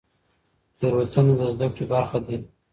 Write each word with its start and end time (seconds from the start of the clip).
تېروتنې 0.79 1.33
د 1.39 1.41
زده 1.55 1.67
کړې 1.73 1.85
برخه 1.91 2.17
دي. 2.25 2.37